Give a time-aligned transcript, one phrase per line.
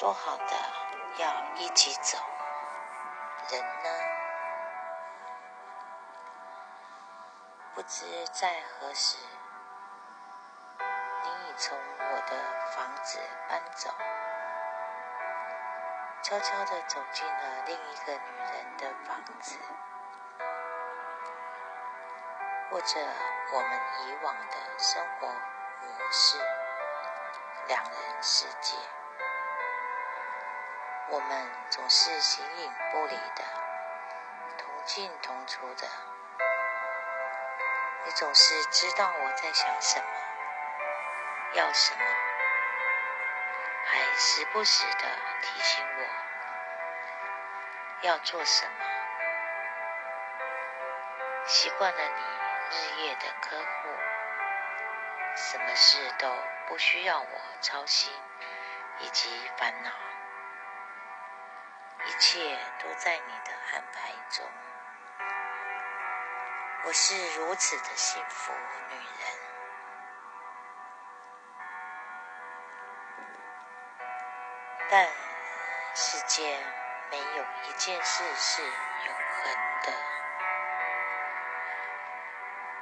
[0.00, 0.54] 说好的
[1.16, 2.16] 要一起走，
[3.50, 3.90] 人呢？
[7.74, 9.18] 不知在何时，
[10.78, 12.36] 你已从我的
[12.70, 13.92] 房子搬走，
[16.22, 19.58] 悄悄地走进了另一个女人的房子，
[22.70, 23.00] 过着
[23.52, 26.38] 我们以往的生活模式，
[27.66, 28.76] 两人世界。
[31.10, 33.42] 我们总是形影不离的，
[34.58, 35.88] 同进同出的。
[38.04, 40.06] 你总是知道我在想什么，
[41.54, 42.04] 要什么，
[43.86, 45.08] 还时不时的
[45.40, 46.04] 提醒我
[48.06, 48.84] 要做什么。
[51.46, 52.22] 习惯了你
[52.76, 53.88] 日夜的呵护，
[55.36, 56.30] 什么事都
[56.66, 58.12] 不需要我操心
[58.98, 59.90] 以及烦恼。
[62.08, 64.46] 一切都在你的安排中，
[66.84, 68.50] 我是如此的幸福
[68.88, 69.04] 女人。
[74.88, 75.06] 但
[75.94, 76.64] 世间
[77.10, 79.92] 没有一件事是永恒的，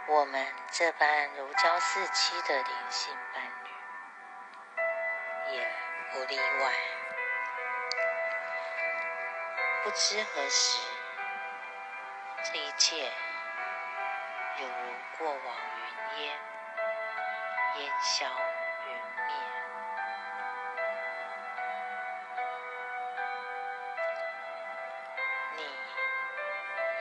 [0.07, 3.71] 我们这般如胶似漆的灵性伴侣，
[5.57, 5.69] 也
[6.13, 6.73] 不例外。
[9.87, 10.81] 不知何时，
[12.43, 13.05] 这一切
[14.59, 15.57] 犹如过往
[16.17, 16.37] 云烟，
[17.77, 18.93] 烟消云
[19.27, 19.33] 灭。
[25.55, 25.63] 你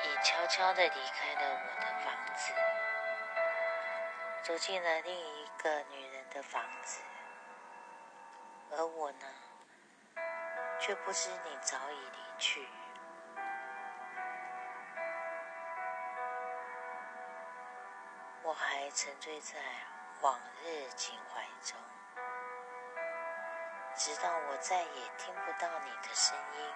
[0.03, 2.53] 已悄悄地离开了我的房子，
[4.43, 7.01] 走进了另一个女人的房子，
[8.77, 9.25] 而我呢？
[10.85, 12.69] 却不知你早已离去，
[18.43, 19.57] 我还沉醉在
[20.21, 21.75] 往日情怀中，
[23.95, 26.71] 直到我再也听不到你的声音，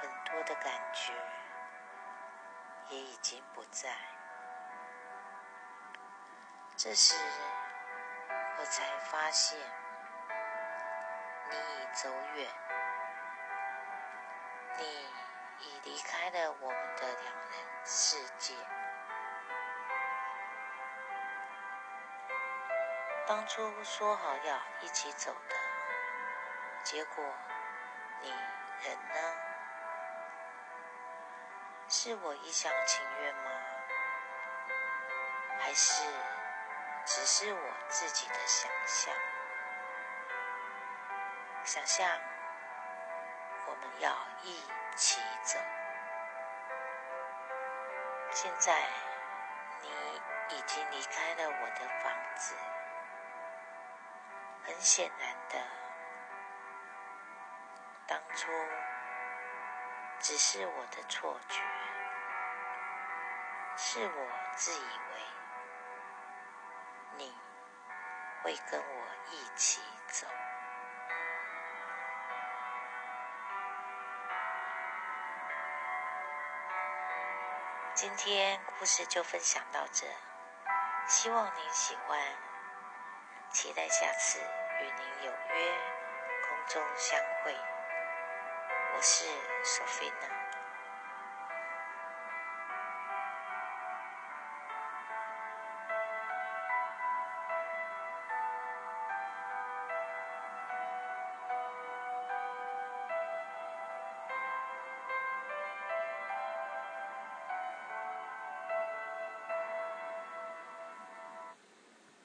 [0.00, 1.12] 很多的感觉
[2.88, 3.90] 也已经不在。
[6.76, 7.14] 这时，
[8.58, 9.56] 我才发现。
[11.50, 12.48] 你已走远，
[14.76, 14.84] 你
[15.60, 17.52] 已离开了我们的两人
[17.84, 18.54] 世界。
[23.26, 25.56] 当初说好要一起走的，
[26.82, 27.24] 结果
[28.20, 29.34] 你人呢？
[31.88, 33.50] 是我一厢情愿吗？
[35.58, 36.04] 还是
[37.04, 39.14] 只是我自己的想象？
[41.68, 42.08] 想象
[43.66, 44.10] 我们要
[44.42, 44.58] 一
[44.96, 45.58] 起走。
[48.30, 48.86] 现在
[49.82, 49.90] 你
[50.56, 52.54] 已经离开了我的房子，
[54.64, 55.62] 很显然的，
[58.06, 58.50] 当初
[60.20, 61.62] 只是我的错觉，
[63.76, 65.20] 是我自以为
[67.18, 67.38] 你
[68.42, 70.26] 会跟我一起走。
[78.00, 80.06] 今天故事就分享到这，
[81.08, 82.16] 希望您喜欢，
[83.50, 85.78] 期待下次与您有约，
[86.46, 87.52] 空中相会。
[88.94, 89.24] 我是
[89.64, 90.57] 索菲娜。